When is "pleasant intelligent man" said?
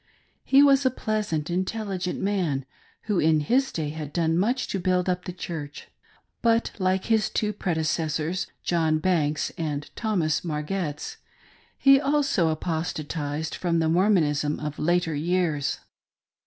0.89-2.65